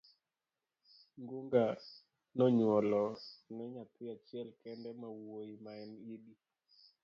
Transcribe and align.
Ngunga 1.21 1.63
nonyuolo 2.37 3.03
ne 3.53 3.63
nyathi 3.73 4.03
achiel 4.13 4.47
kende 4.61 4.89
mawuoyi 5.01 5.55
ma 5.63 5.71
en 5.83 5.91
Idi 6.13 6.33